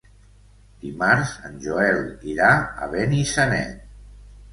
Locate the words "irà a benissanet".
2.31-3.85